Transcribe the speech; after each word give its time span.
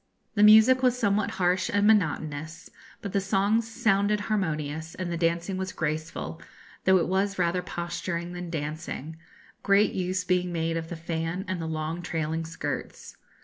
The 0.33 0.41
music 0.41 0.81
was 0.81 0.97
somewhat 0.97 1.29
harsh 1.37 1.69
and 1.71 1.85
monotonous; 1.85 2.71
but 3.03 3.13
the 3.13 3.21
songs 3.21 3.67
sounded 3.69 4.19
harmonious, 4.21 4.95
and 4.95 5.11
the 5.11 5.15
dancing 5.15 5.57
was 5.57 5.71
graceful, 5.71 6.41
though 6.85 6.97
it 6.97 7.07
was 7.07 7.37
rather 7.37 7.61
posturing 7.61 8.33
than 8.33 8.49
dancing, 8.49 9.17
great 9.61 9.93
use 9.93 10.23
being 10.23 10.51
made 10.51 10.75
of 10.75 10.89
the 10.89 10.95
fan 10.95 11.45
and 11.47 11.61
the 11.61 11.67
long 11.67 12.01
trailing 12.01 12.45
skirts. 12.45 13.15